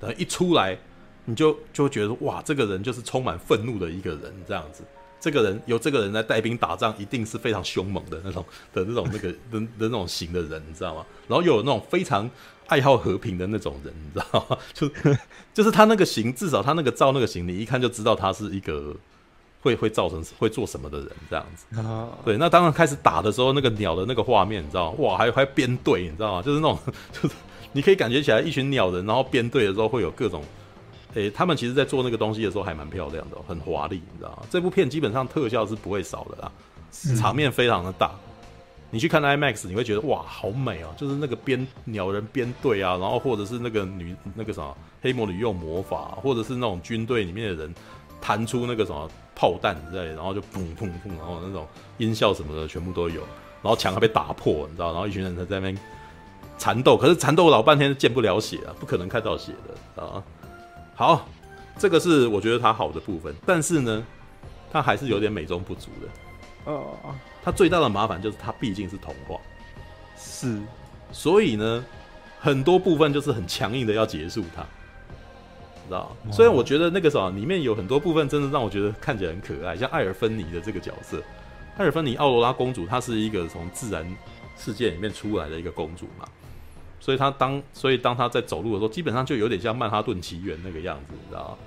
[0.00, 0.76] 等一出来
[1.24, 4.82] 你就就会觉得哇，这个人就是充满愤怒的一个人，这样子。
[5.20, 11.06] 这个人由这个人来带兵打仗，一定是非常凶猛的那种的那种那个的的那种型的人，你知道吗？
[11.28, 12.28] 然后又有那种非常
[12.66, 14.58] 爱好和平的那种人，你知道吗？
[14.74, 14.90] 就
[15.54, 18.96] 就是他那个型，至少他那个照那个型，你一看就知道他是一个。
[19.62, 21.66] 会会造成会做什么的人这样子，
[22.24, 24.98] 对，那当然开始打的时候，那个鸟的那个画面，你知道吗？
[24.98, 26.42] 哇，还还编队，你知道吗？
[26.42, 26.78] 就是那种
[27.12, 27.34] 就是
[27.72, 30.42] 你可以感觉起来一群鸟人，然后编队的时候会有各种，
[31.14, 34.42] 诶、欸，他们其实在做那个东西的时候还蛮漂亮的，很华丽，你知道吗？
[34.50, 36.52] 这部片基本上特效是不会少的啦，
[37.16, 38.12] 场面非常的大。
[38.92, 40.98] 你去看 IMAX，你会觉得哇，好美哦、喔！
[40.98, 47.72] 就是那个编鸟人编队啊，然后或者是那个女那个什么黑魔女用魔法，或者是那种军队里面的人
[48.20, 51.66] 弹出那个什么炮弹之类，然后就砰砰砰，然后那种
[51.98, 53.20] 音效什么的全部都有，
[53.62, 54.92] 然后墙还被打破，你知道？
[54.92, 55.78] 然后一群人在那边
[56.58, 59.52] 缠斗，可是缠斗老半天见不了血啊，不可能看到血
[59.96, 60.22] 的啊。
[60.94, 61.26] 好，
[61.78, 64.04] 这个是我觉得它好的部分，但是呢，
[64.70, 66.70] 它还是有点美中不足的。
[66.70, 66.94] 哦，
[67.42, 69.40] 它最大的麻烦就是它毕竟是童话，
[70.18, 70.60] 是，
[71.10, 71.82] 所以呢，
[72.38, 74.62] 很多部分就是很强硬的要结束它，
[75.90, 76.16] 知道？
[76.32, 81.20] 虽然我觉得那个什么里面有很多部分真的让我觉得看起来很可爱，像艾尔芬尼的这个角色，
[81.76, 84.06] 艾尔芬尼奥罗拉公主，她是一个从自然
[84.56, 86.24] 世界里面出来的一个公主嘛，
[87.00, 91.58] 所以她当所以当她在走路的时候，基本上就有点像曼哈顿奇缘那个样子，你知道？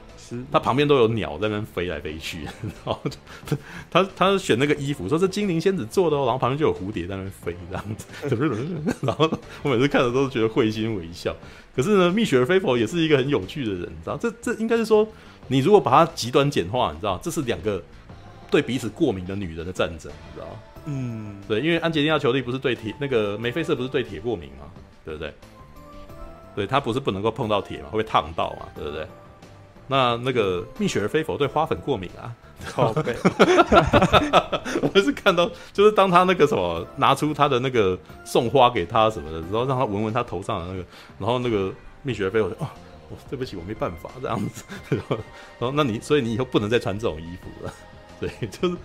[0.51, 2.99] 他旁边都有鸟在那飞来飞去， 然后
[3.89, 8.05] 他他选那个衣服，说是精灵仙子做的哦，然后旁边就有蝴蝶在那飞这样子，
[9.01, 9.29] 然后
[9.63, 11.35] 我每次看的都是觉得会心微笑。
[11.75, 14.17] 可是呢，蜜雪儿菲佛也是一个很有趣的人，你知道？
[14.17, 15.07] 这这应该是说，
[15.47, 17.81] 你如果把它极端简化，你知道，这是两个
[18.51, 20.47] 对彼此过敏的女人的战争，你知道？
[20.85, 24.65] 嗯，对，因为安吉丽娜·裘丽不是对铁那个梅菲瑟不是对铁过敏吗？
[25.03, 25.33] 对不对？
[26.55, 29.07] 对，他不是不能够碰到铁嘛，会被烫到嘛，对不对？
[29.87, 32.33] 那那个蜜雪儿菲佛对花粉过敏啊，
[32.65, 33.13] 靠北，
[34.81, 40.85] 我是看到就是当他那个什么拿出他的那个送花给他什么的，然后让他闻闻他头上的那个，
[41.19, 42.67] 然后那个蜜雪儿菲佛说：“哦，
[43.09, 44.63] 我对不起，我没办法这样子。
[45.59, 47.73] ”然后那你所以你以后不能再穿这种衣服了。
[48.21, 48.77] 对，就是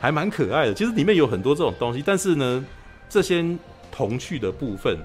[0.00, 0.72] 还蛮可爱的。
[0.74, 2.64] 其实里面有很多这种东西，但是呢，
[3.10, 3.44] 这些
[3.92, 4.98] 童趣的部分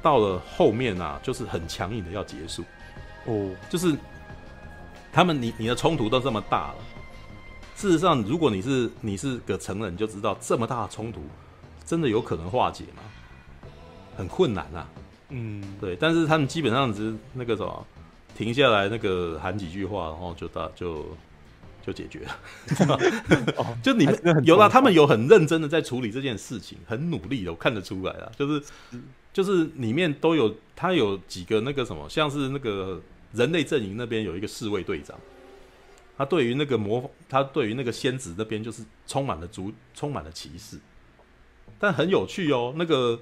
[0.00, 2.62] 到了后面啊，就是很强硬的要结束
[3.26, 3.96] 哦，就是。
[5.12, 6.76] 他们你你的冲突都这么大了，
[7.74, 11.20] 事实上，如果你是你是个成人，就知道这么大的冲突，
[11.84, 13.02] 真的有可能化解吗？
[14.16, 14.86] 很困难啊。
[15.30, 15.96] 嗯，对。
[15.96, 17.86] 但是他们基本上只是那个什么，
[18.36, 21.04] 停下来那个喊几句话，然后就大就
[21.84, 22.98] 就解决了。
[23.56, 28.30] 哦， 就你们有啦，他们有很认真的在处理这件事情，很努力的，我看得出来啊。
[28.38, 28.62] 就是
[29.32, 33.00] 就是里面都有他有几个那个什么，像是那个。
[33.32, 35.18] 人类阵营那边有一个侍卫队长，
[36.16, 40.78] 他对于那个魔，他对于那个仙子那边就是充满了足，充满了歧视。
[41.78, 43.20] 但很有趣哦，那个，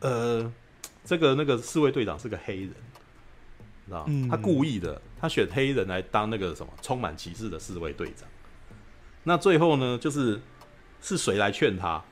[0.00, 0.52] 呃，
[1.04, 2.74] 这个那个侍卫队长是个黑人，
[3.86, 8.28] 知道他故意的，他选黑人来当那个什么充满歧视的侍卫队长。
[9.24, 10.40] 那最后呢，就是
[11.00, 12.04] 是谁来劝他？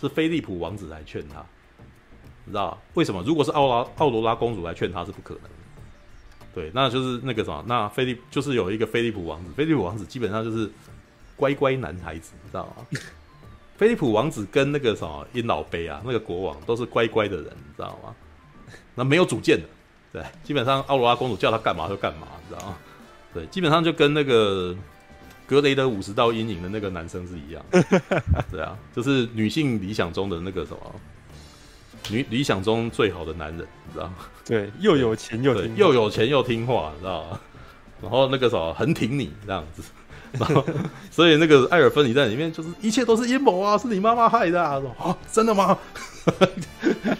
[0.00, 1.46] 是菲利普王子来劝他。
[2.44, 3.22] 你知道为什么？
[3.26, 5.48] 如果是奥拉奥罗拉公主来劝他是不可能的。
[6.54, 10.70] 对，那就是那个什么，那菲利就是有一个菲利普王子，菲利普王子基本上就是
[11.34, 12.86] 乖乖男孩子，你知道吗？
[13.76, 18.14] 菲利普王子跟那个什么殷老贝啊，那个国王都是乖乖的人，你知道吗？
[18.94, 19.66] 那没有主见的，
[20.12, 22.76] 对，基本上奥罗拉公主叫他干嘛就干嘛，你知道吗？
[23.32, 24.76] 对，基本上就跟那个
[25.44, 27.64] 格雷的五十道阴影的那个男生是一样，
[28.48, 30.78] 对啊，就是女性理想中的那个什么。
[32.10, 34.14] 女理想中最好的男人，你知道吗？
[34.44, 37.40] 对，又有钱又听又有钱又听话，你知道吗？
[38.02, 39.82] 然后那个什么很挺你这样子，
[40.32, 40.62] 然后
[41.10, 44.78] 所以那个艾尔芬你在里面就是一切都是阴谋啊，是你妈妈害的啊！
[44.80, 45.78] 说啊，真的吗？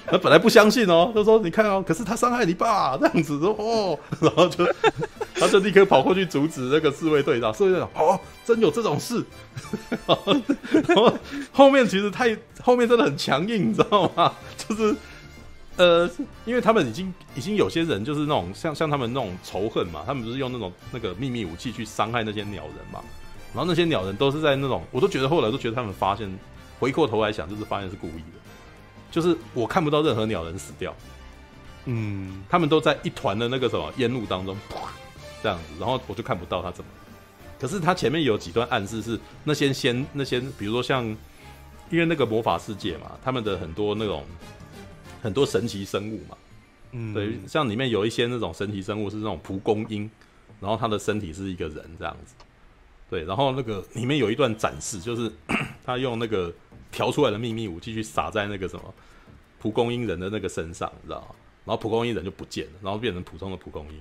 [0.06, 4.64] 他本来不相信哦，他说你看哦，可是他伤害你爸这样子说哦，然后就
[5.44, 9.24] 他就立刻跑过去阻止那个侍卫队长，侍卫队长哦，真有这种事，
[10.07, 10.16] 然
[10.96, 11.18] 后，
[11.52, 14.33] 后面其实太后面真的很强硬，你知道吗？
[14.57, 14.94] 就是
[15.76, 16.11] 呃，
[16.44, 23.00] 因为他们已经已经有些人就是那种像像他们那种仇恨嘛，他们不是用那种那个秘密武器去伤害那些鸟人嘛，
[23.52, 26.33] 然后那些鸟人都是在那种，我都觉得后来都觉得他们发现
[26.78, 28.38] 回过头来想，就是发现是故意的。
[29.11, 30.92] 就是我看不到任何鸟人死掉，
[31.85, 34.57] 嗯，他们都在一团的那个什么烟雾当中，
[35.44, 36.90] 这样子，然后我就看不到他怎么。
[37.61, 41.04] 可是他前面有几段暗示是那些仙那些，比如说像
[41.90, 44.24] 因为那个魔法世界嘛，他们的很多那种
[45.22, 46.37] 很多神奇生物嘛，
[46.92, 50.11] 嗯，对，像里面有一些那种神奇生物是那种蒲公英，
[50.61, 52.35] 然后他的身体是一个人这样子，
[53.11, 55.30] 对，然后那个里面有一段展示，就是
[55.85, 56.50] 他用那个。
[56.94, 58.94] 调出来的秘密武器去撒在那个什么
[59.59, 61.26] 蒲公英人的那个身上，你知道吗？
[61.64, 63.98] 然后蒲公英人就不见了，然后变成普通的蒲公英。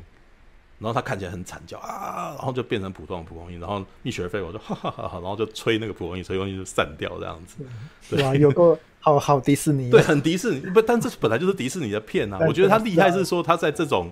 [0.84, 7.66] 然后他看起来很惨叫啊，然后就变成普通的蒲公英，然后蜜雪儿飞我就哈哈哈哈，然后就吹那个蒲公英，吹蒲公英就散掉这样子。
[8.10, 12.38] 对哇，有个好好迪士尼，对，很迪士尼，不，但这本来就是迪士尼的片啊。
[12.46, 14.12] 我觉得他厉害是说他在这种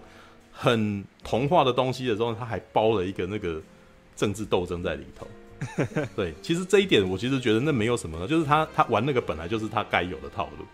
[0.54, 3.62] 很童话的东西的时候，他还包了一个那个
[4.16, 5.28] 政治斗争在里头。
[6.16, 10.66] 对，其实这一点我其实觉得那没有什么，就是他他玩那个本来就是他该有的套路，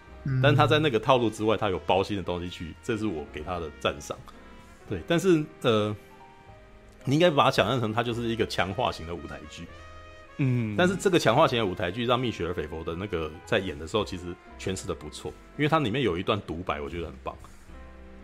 [0.44, 4.16] 但他在那个套路之外，他有包新的东西去，这是我给他的赞赏。
[4.90, 5.96] 对，但是呃，
[7.04, 9.66] 你应该把它想象成它就是一个强化型的舞台剧，
[10.38, 17.36] 嗯，但是这个强化型的舞台剧让蜜雪儿·菲佛的那个在演的时候，其实诠释的不错，因为它里面有一段独白，我觉得很棒，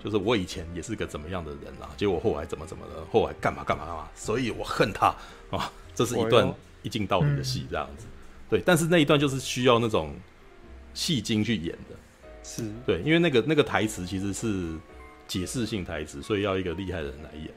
[0.01, 5.07] 就是我以前也是个怎么样的人啊，结果后来怎么怎么的，后来干嘛干嘛干嘛，所以我恨他
[5.49, 8.05] 啊，这是一段一镜到底的戏，这样子，
[8.49, 10.15] 对，但是那一段就是需要那种
[10.93, 11.95] 戏精去演的，
[12.41, 12.71] 是。
[12.85, 14.77] 对，因为那个那个台词其实是。
[15.27, 17.49] 解释性台词，所以要一个厉害的人来演。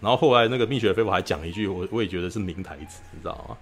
[0.00, 3.56] 然后后来那个蜜雪儿菲佛还讲一句，我我也觉得是名台词，你知道吗？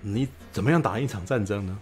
[0.00, 1.78] 你怎么样打赢一场战争呢？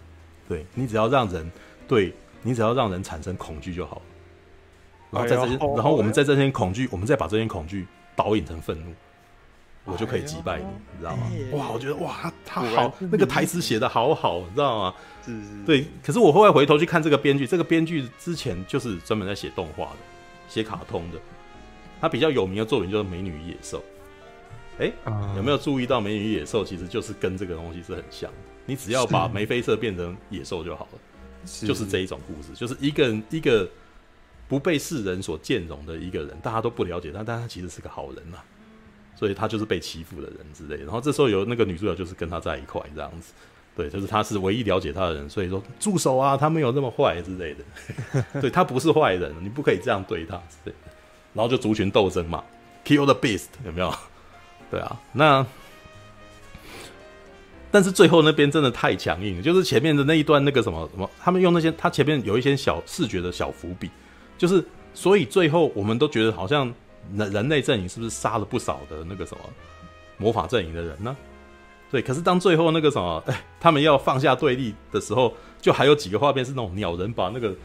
[0.47, 1.51] 对，你只要让人
[1.87, 4.01] 对你只要让人产生恐惧就好了。
[5.11, 8.93] 然后在这些，然后我们在这些恐惧，我们再把这些恐惧导引成愤怒，
[9.85, 11.27] 我就可以击败你，你知道吗？
[11.53, 14.95] 哇，我觉得哇，他好，那个台词写的好好，你知道吗？
[15.25, 15.63] 是是。
[15.65, 19.97] 对，可是我后来回头去看这个编剧，这个编剧之前就是专门在写动画的。
[20.53, 21.17] 写卡通的，
[21.99, 23.79] 他比较有名的作品就是《美女与野兽》。
[24.83, 24.91] 哎，
[25.35, 28.37] 有没有注意到《美女与野兽》其实就是跟这个东西是很像的？
[28.67, 30.99] 你只要把眉飞色变成野兽就好了，
[31.47, 33.67] 是就是这一种故事，就是一个人一个
[34.47, 38.45] 不被世人所见容的一个人，大家都不了解他，但他其实是个好人呐、啊，
[39.15, 40.83] 所以他就是被欺负的人之类的。
[40.83, 43.33] 然后这时候有那个女主角就是跟他在一块这样子。
[43.75, 47.63] 对，就是他是唯一了解他的人，所以说住手啊，他没有那么坏之类的。
[48.41, 50.91] 对，他不是坏人，你不可以这样对他之类的。
[51.33, 52.43] 然后就族群斗争嘛
[52.85, 53.93] ，Kill the Beast 有没有？
[54.69, 55.45] 对啊，那
[57.71, 63.89] 但是最后那边真的太强硬，就是前面的那一段那个什么什么，他们用那些他前面有一些小视觉的小伏笔，
[64.37, 66.71] 就是所以最后我们都觉得好像
[67.15, 69.43] 人人类阵营是不是杀了不少的那个什么
[70.17, 71.17] 魔法阵营的人呢？
[71.93, 77.55] 对，可是当最后那个什么，哎，他们要放下对立的时候，就还有几个画面是那种鸟人把那个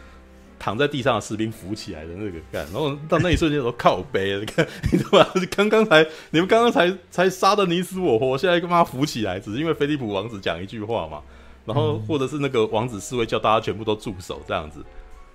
[0.58, 5.26] 躺在地上的士兵扶起来的那个干，然后到那一瞬间说靠背，你看， 你知道吗？
[5.56, 9.40] 刚刚才你们刚刚才才杀的你死我活，现在干嘛扶起来？
[9.40, 11.22] 只是因为菲利普王子讲一句话嘛，
[11.64, 14.84] 然后或者是那个王子侍卫叫大家全部都住手这样子，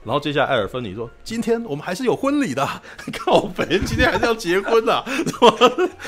[0.03, 2.63] 然后接下来艾尔芬妮说，今天我们还是有婚礼的，
[3.17, 5.03] 靠北，今天还是要结婚的，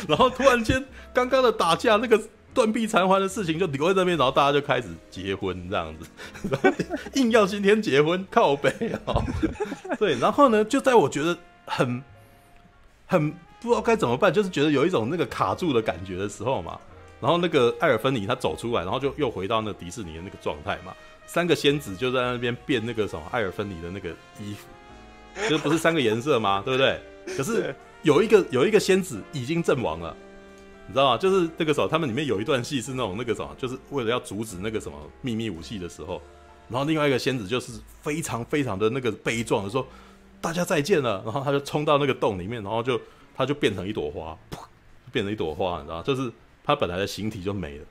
[0.08, 2.22] 然后突然间刚刚的打架那个。
[2.56, 6.10] 断臂残环的事情就留在这边，然后大家就开始结婚这样子，
[7.16, 8.72] 硬要今天结婚靠北
[9.06, 9.22] 哦。
[10.00, 12.02] 对，然后呢，就在我觉得很
[13.06, 16.80] 很不知道该怎么办，就是觉得有一种那个卡住的感觉的时候嘛，
[17.20, 20.94] 然后那个艾尔芬尼他走出来，然后就又回到那个迪士尼的那个状态嘛，
[21.26, 26.64] 三个仙子就在那边变那个什么艾尔芬尼的那个衣服，就不是三个颜色吗？
[26.66, 26.98] 对不对？
[27.36, 30.16] 可是有一个有一个仙子已经阵亡了。
[30.88, 31.18] 你知道吗？
[31.18, 36.22] 就是那个时候，他们里面有一段戏是那种那个什么，就是为了要阻止那个什么秘密武器的时候，
[36.70, 39.86] 然后另外一个仙子就是非常非常的那个悲壮的说
[40.40, 43.00] ：“大家再见了。”然后他就冲到那个洞里面，然后就
[43.36, 44.60] 他就变成一朵花，噗，
[45.12, 46.04] 变成一朵花，你知道？
[46.04, 46.32] 就是
[46.64, 47.86] 他本来的形体就没了。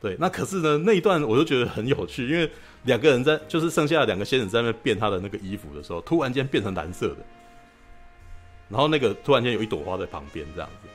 [0.00, 2.50] 对，那可是呢，那一段我就觉得很有趣，因为
[2.84, 7.16] 两个人在，就是剩下的两个仙子在那变他的那个衣服的时候，突然间变成蓝色的，
[8.68, 10.88] 然后那个突然间有一朵花在旁边这样子。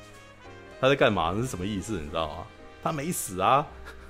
[0.81, 1.31] 他在干嘛？
[1.35, 1.93] 那是什么意思？
[1.93, 2.43] 你知道吗？
[2.83, 3.65] 他没死啊，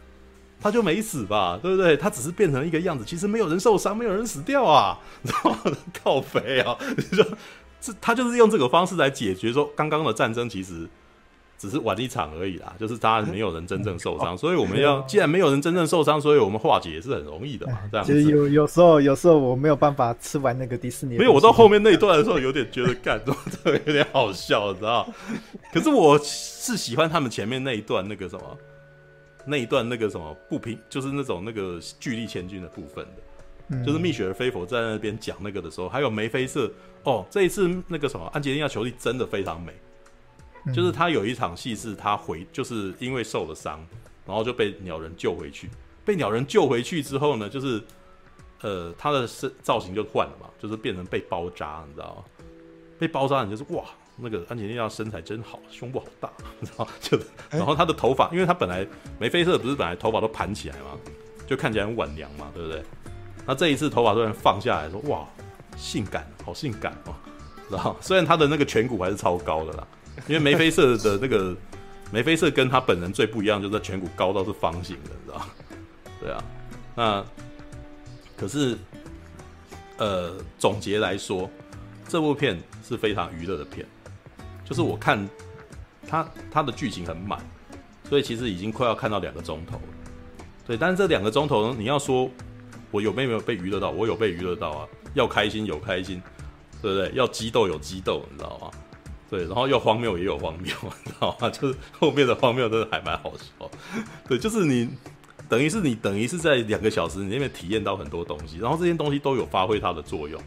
[0.62, 1.98] 他就没死吧，对不对？
[1.98, 5.60] 他只是变成一个样子，其实没有人受伤，没有人死掉啊， 你知道吗？
[6.02, 6.78] 靠肥啊！
[6.96, 7.26] 你说
[7.82, 10.88] 这他就是用这个方式来解决说，刚刚的战争其实。
[11.62, 17.78] 只是玩一场而已啦，就是当然没有人真正受伤， 所以我们要既然没有人真正受伤，所以我们化解也是很容易的嘛。
[17.92, 18.12] 这样子。
[18.12, 21.20] 其实有有时候有时候我没有办法吃完那个迪士尼。
[21.20, 23.22] 没有，我到后面那一段的时候有点觉得干，
[23.64, 25.08] 这有点好笑，你知道？
[25.72, 28.58] 可是我是喜欢他们前面那一段那个什么，
[29.46, 33.06] 那一段那个什么不平，就是那种那个巨力千钧的部分
[33.70, 36.72] 的，就是蜜雪儿菲佛在那边讲那个的时候，还有眉飞色
[37.04, 39.72] 哦，这一次那个什么安吉丽娜裘丽真的非常美。
[40.74, 43.84] 就是他有一场戏是他回，就是因为受了伤，
[44.26, 45.70] 然后就被鸟人救回去。
[46.06, 47.82] 被鸟人救回去之后呢，就是
[48.62, 52.24] 呃，他的身造型就换了嘛，就是变成被包扎，你知道吗？
[53.00, 53.84] 被包扎，你就是哇，
[54.18, 56.92] 那个安吉丽娜身材真好，胸部好大， 你知道吗？
[57.00, 58.86] 就然后他的头发，因为他本来
[59.20, 60.98] 眉飞色不是本来头发都盘起来嘛，
[61.48, 62.84] 就看起来很晚娘嘛，对不对？
[63.48, 65.28] 那这一次头发突然放下来说，哇，
[65.76, 67.14] 性感，好性感哦，
[67.72, 69.88] 然后虽然他的那个颧骨还是超高的啦。
[70.28, 71.56] 因为眉飞色的那个
[72.12, 75.46] 眉飞色跟他本人最不一样，就是颧骨高到是方形的，你知道？
[76.20, 76.44] 对啊，
[76.96, 77.26] 那
[78.38, 78.78] 可是
[79.98, 81.50] 呃，总结来说，
[82.08, 83.86] 这部片是非常娱乐的片，
[84.66, 85.28] 就是我看
[86.08, 87.40] 它它的剧情很满，
[88.10, 89.84] 所以其实已经快要看到两个钟头了。
[90.68, 92.30] 对，但是这两个钟头，你要说
[92.92, 93.90] 我有没有被娱乐到？
[93.90, 94.88] 我有被娱乐到啊！
[95.14, 96.22] 要开心有开心，
[96.82, 97.12] 对不对？
[97.14, 98.72] 要激斗有激斗，你知道吗？
[99.32, 100.76] 对，然后又荒谬也有荒谬，
[101.06, 101.50] 你知道吗？
[101.50, 103.72] 就是后面的荒谬真的还蛮好笑。
[104.28, 104.90] 对，就是你
[105.48, 110.42] 等于是你等于是在两个小时你那边体验到很多东西，然后这些东西都有发挥它的作用。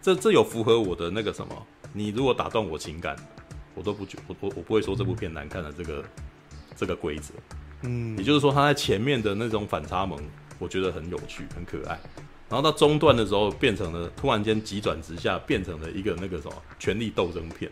[0.00, 1.54] 这这有符合我的那个什么？
[1.92, 3.14] 你如果打断我情感，
[3.74, 6.04] 我都不觉我我我不会说这部片难看的这个
[6.74, 7.34] 这个规则。
[7.82, 10.18] 嗯，也就是说，他在前面的那种反差萌，
[10.58, 12.00] 我觉得很有趣、很可爱。
[12.48, 17.70] 然后到中段的时候，变成了突然间急转直下，变成了一个那个什么权力斗争片。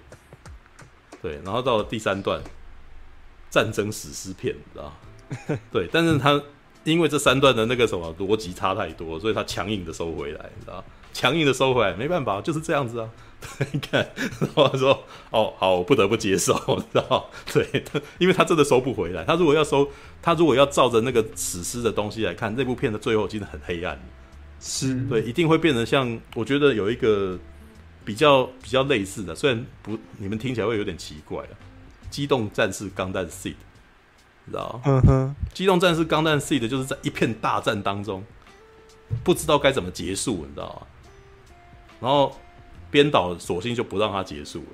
[1.22, 2.42] 对，然后到了第三段，
[3.50, 4.92] 战争史诗片，你知道？
[5.70, 6.42] 对，但是他
[6.82, 10.84] 因为这三段的那个什么逻辑差太多，所以他强硬的收回来，你知道？
[11.12, 13.08] 强硬的收回来，没办法，就是这样子啊。
[13.72, 14.08] 你看，
[14.40, 17.30] 然后说哦，好，我不得不接受，你知道？
[17.52, 17.84] 对，
[18.18, 19.22] 因为他真的收不回来。
[19.22, 19.88] 他如果要收，
[20.20, 24.00] 他如果要照着那个史诗的东西来看，这部片的最后真的很黑暗。
[24.66, 26.18] 是，对，一定会变得像。
[26.34, 27.38] 我觉得有一个
[28.02, 31.52] 比较比较类似的，虽然不，你们听起来会有点奇怪啊。
[32.08, 33.56] 机动战士钢弹 Seed，
[34.46, 34.80] 你知道？
[34.86, 38.24] 嗯哼，机动战士钢弹 Seed 就是在一片大战当中，
[39.22, 40.86] 不知道该怎么结束，你知道吗？
[42.00, 42.34] 然后。
[42.90, 44.68] 编导索性就不让他结束了，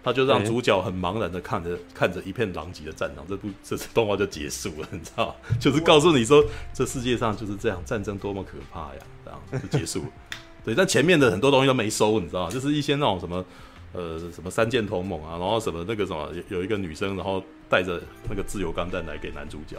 [0.00, 5.34] 他就让主角很茫然的看着看着一片狼藉的战场，这部这次动画就结束了，你知道？
[5.58, 9.15] 就是告诉你说，这世界上就是这样，战争多么可怕呀，这
[9.52, 10.08] 就结束了。
[10.64, 12.50] 对，但前面的很多东西都没收，你知道？
[12.50, 13.44] 就是一些那种什么
[13.92, 19.76] 呃什么三剑同盟啊，然后什么那个什么有一个女生，然后带着那个自由钢弹来给男主角，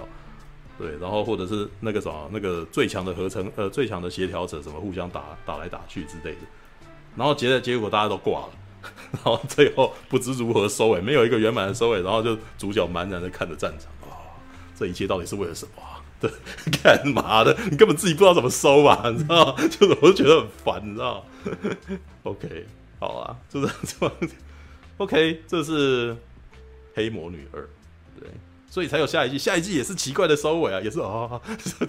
[0.77, 6.41] 对，然后或者是那个什么那个最强的合成呃最强的协调者，什么互相打打来打去之类的。
[7.17, 8.49] 然后结的结果大家都挂了，
[9.11, 14.31] 然后最后不知如何收尾，没有一个圆满的收尾，然后就主角茫然的看着战场啊、哦，
[14.73, 15.83] 这一切到底是为了什么？
[16.19, 16.31] 对，
[16.83, 17.55] 干嘛的？
[17.69, 19.03] 你根本自己不知道怎么收吧？
[19.11, 19.55] 你知道？
[19.55, 21.25] 就是我就觉得很烦，你知道？
[22.23, 22.65] OK，
[22.99, 24.11] 好啊，就是这么
[24.97, 26.15] OK，这是
[26.93, 27.67] 黑魔女二，
[28.19, 28.29] 对，
[28.69, 31.39] 所以才有下一季，下一季也是奇怪的收尾啊，也是啊，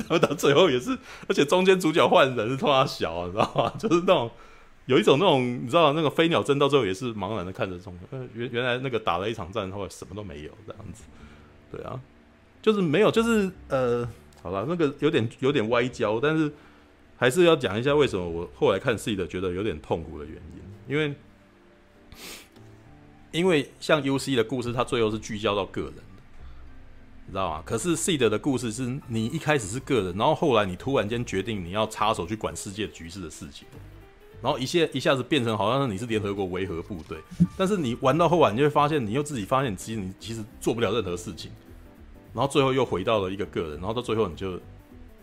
[0.06, 0.96] 他们到最后也是，
[1.28, 3.72] 而且中间主角换人是他妈小、你知道吗？
[3.78, 4.30] 就是那种。
[4.86, 11.02] 有一种那种你知道那个飞鸟真到最后也是茫然的看着中，呃原原来那个打了一场战后什么都没有这样子，
[11.70, 12.00] 对啊，
[12.68, 14.06] 就是没有就是呃
[14.42, 16.52] 好了那个有点有点歪焦，但是
[17.16, 21.14] 还是要讲一下为什么我后来看 Seed 觉得有点痛苦的原因，因为
[23.32, 26.02] 因为像 UC 的故事，它最后是聚焦到个人的，
[27.24, 27.62] 你知道吗？
[27.64, 33.66] 可是 Seed 的故事是你一开始是个人，然后后来你突然间决定你要插手去管世界局势的事情。
[34.42, 37.16] 然后一下一下子变成好像是你是联合国维和部队，
[37.56, 41.50] 但是你玩到后来，你就会发现你又自己发现，其实你其实做不了任何事情，
[42.38, 44.60] 然后最后又回到了一个个人，然后到最后你就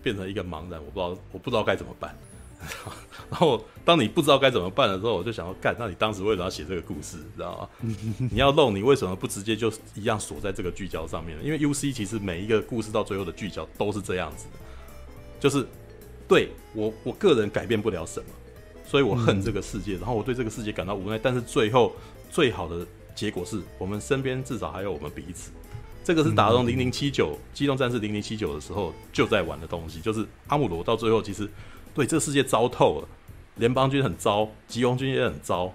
[0.03, 2.13] 变成一个茫然，我不知道我不知道该怎么办。
[3.29, 7.69] 然后当你不知道该怎么办的时候，我就想要干，那你当时为什么要写这个故事，知道吗？
[8.29, 11.43] 你要弄，你为什么不直接就一样锁在这个聚焦上面呢？
[11.43, 14.59] 因为 UC 其实每一个故事到最后的聚焦都是这样子的，
[15.39, 15.65] 就是
[16.27, 18.25] 对我我个人改变不了什么。
[18.85, 21.17] 所以我恨这个世界，然后我对这个世界感到无奈。
[21.17, 21.93] 但是最后
[22.29, 22.85] 最好的
[23.15, 25.51] 结果是我们身边至少还有我们彼此。
[26.05, 31.49] 这个是打从零零七九机动战士零零七九的时候就在玩的东西，就是阿姆罗到最后其实
[31.95, 33.07] 对这世界糟透了，
[33.55, 35.73] 联邦军很糟，吉翁军也很糟。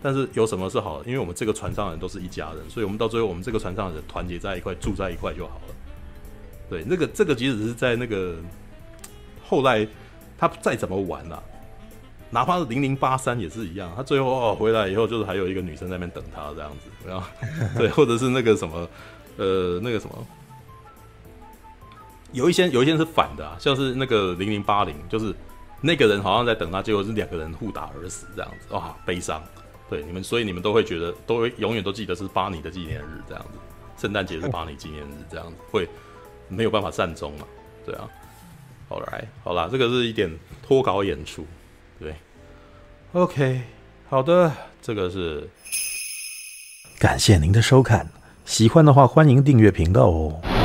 [0.00, 1.06] 但是有什么是好的？
[1.06, 5.74] 因为我们这个船上人都是一家人，所以我们到最后我们这个船上的人团结在一块，住在一块就好了。
[6.70, 8.36] 对，那个这个即使是在那个
[9.44, 9.86] 后来
[10.38, 11.42] 他再怎么玩啊。
[12.30, 17.26] 哪怕是零零八三也是一样，他最后哦回来以后，就是还有一个女生在那边等他这样子，然后
[17.76, 18.86] 对，或者是那个什么，
[19.38, 20.26] 呃，那个什么，
[22.32, 25.34] 有一些有一些是反的啊，像是那个零零八零，就是
[25.80, 29.42] 那个人好像在等他，结果是两个人互打而死这样子，哇，悲伤。
[29.88, 33.58] 对你们，所以你们都会觉得，都会永远都记得是巴尼的纪念日这样子，
[33.96, 35.88] 圣诞节是巴尼纪念日这样子，会
[36.48, 37.46] 没有办法善终嘛？
[37.86, 38.06] 对啊，
[38.86, 40.30] 好来，好啦，这个是一点
[40.62, 41.46] 脱稿演出。
[41.98, 42.14] 对
[43.14, 43.62] ，OK，
[44.10, 45.48] 好的，这个是
[46.98, 48.06] 感谢您的收看，
[48.48, 50.57] 喜欢的话欢迎订阅频道哦。